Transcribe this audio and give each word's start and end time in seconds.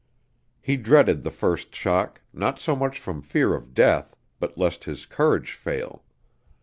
He 0.61 0.77
dreaded 0.77 1.21
the 1.21 1.29
first 1.29 1.75
shock, 1.75 2.21
not 2.33 2.59
so 2.59 2.75
much 2.75 2.99
from 2.99 3.21
fear 3.21 3.53
of 3.53 3.75
death; 3.75 4.15
but 4.39 4.57
lest 4.57 4.85
his 4.85 5.05
courage 5.05 5.51
fail. 5.51 6.03